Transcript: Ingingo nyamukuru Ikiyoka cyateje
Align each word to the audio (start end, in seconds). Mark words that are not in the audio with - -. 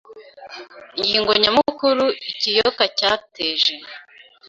Ingingo 0.99 1.31
nyamukuru 1.43 2.03
Ikiyoka 2.31 2.83
cyateje 2.97 3.73